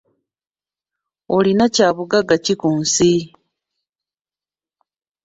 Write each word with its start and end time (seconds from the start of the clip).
Olina 1.35 1.65
kya 1.75 1.87
bugagga 1.95 2.35
ki 2.45 2.53
ku 2.61 2.69
nsi? 2.81 3.11